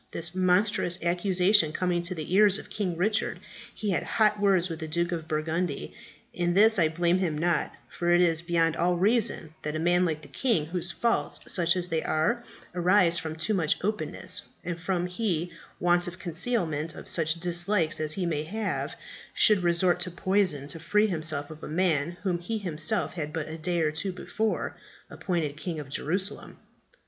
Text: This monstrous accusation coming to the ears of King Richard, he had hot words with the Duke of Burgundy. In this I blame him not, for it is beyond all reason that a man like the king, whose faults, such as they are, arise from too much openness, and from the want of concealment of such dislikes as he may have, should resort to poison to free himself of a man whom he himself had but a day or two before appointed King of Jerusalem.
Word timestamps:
This 0.09 0.33
monstrous 0.33 0.97
accusation 1.03 1.71
coming 1.73 2.01
to 2.01 2.15
the 2.15 2.33
ears 2.33 2.57
of 2.57 2.71
King 2.71 2.97
Richard, 2.97 3.39
he 3.71 3.91
had 3.91 4.01
hot 4.01 4.39
words 4.39 4.67
with 4.67 4.79
the 4.79 4.87
Duke 4.87 5.11
of 5.11 5.27
Burgundy. 5.27 5.93
In 6.33 6.55
this 6.55 6.79
I 6.79 6.87
blame 6.87 7.19
him 7.19 7.37
not, 7.37 7.71
for 7.87 8.09
it 8.09 8.19
is 8.19 8.41
beyond 8.41 8.75
all 8.75 8.95
reason 8.97 9.53
that 9.61 9.75
a 9.75 9.79
man 9.79 10.03
like 10.03 10.23
the 10.23 10.27
king, 10.27 10.65
whose 10.65 10.89
faults, 10.89 11.39
such 11.47 11.75
as 11.77 11.89
they 11.89 12.01
are, 12.01 12.43
arise 12.73 13.19
from 13.19 13.35
too 13.35 13.53
much 13.53 13.77
openness, 13.83 14.41
and 14.63 14.79
from 14.79 15.05
the 15.19 15.51
want 15.79 16.07
of 16.07 16.17
concealment 16.17 16.95
of 16.95 17.07
such 17.07 17.35
dislikes 17.39 17.99
as 17.99 18.13
he 18.13 18.25
may 18.25 18.41
have, 18.41 18.95
should 19.35 19.61
resort 19.61 19.99
to 19.99 20.09
poison 20.09 20.65
to 20.69 20.79
free 20.79 21.05
himself 21.05 21.51
of 21.51 21.63
a 21.63 21.67
man 21.67 22.17
whom 22.23 22.39
he 22.39 22.57
himself 22.57 23.13
had 23.13 23.31
but 23.31 23.47
a 23.47 23.55
day 23.55 23.79
or 23.81 23.91
two 23.91 24.11
before 24.11 24.75
appointed 25.11 25.55
King 25.55 25.79
of 25.79 25.89
Jerusalem. 25.89 26.57